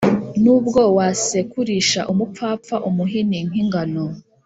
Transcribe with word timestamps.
nubwo 0.43 0.81
wasekurisha 0.97 2.01
umupfapfa 2.11 2.75
umuhini 2.89 3.39
nk’ingano 3.47 4.03